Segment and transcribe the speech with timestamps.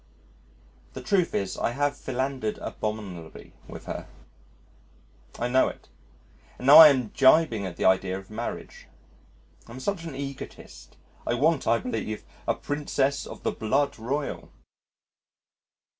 [0.95, 4.07] The truth is I have philandered abominably with her.
[5.37, 5.89] I know it.
[6.57, 8.87] And now I am jibbing at the idea of marriage....
[9.67, 14.49] I am such an egotist, I want, I believe, a Princess of the Blood Royal.